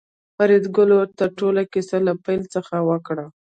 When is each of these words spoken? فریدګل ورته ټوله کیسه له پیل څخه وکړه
فریدګل 0.35 0.89
ورته 0.95 1.23
ټوله 1.37 1.61
کیسه 1.73 1.97
له 2.07 2.13
پیل 2.25 2.41
څخه 2.55 2.75
وکړه 2.89 3.25